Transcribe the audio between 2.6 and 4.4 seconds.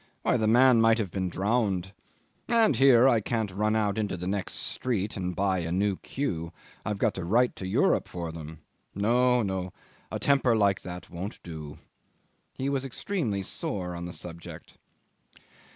here I can't run out into the